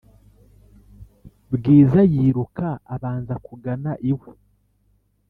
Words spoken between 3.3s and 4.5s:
kugana iwe